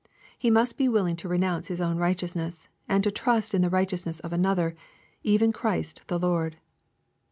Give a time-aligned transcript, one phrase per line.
[0.35, 4.19] He must be willing to renounce his own righteousness, and to trust in the righteousness
[4.21, 4.73] of another,
[5.23, 6.57] even Christ the Lord.